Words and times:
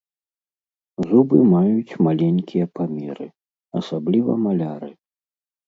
Зубы 1.09 1.37
маюць 1.53 1.97
маленькія 2.07 2.65
памеры, 2.79 3.29
асабліва 3.83 4.41
маляры. 4.49 4.93